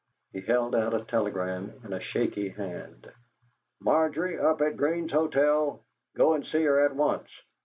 [0.33, 3.11] He held out a telegram in a shaky hand.
[3.79, 5.79] "Margery up at Green's Hotel.
[6.15, 7.29] Go and see her at once.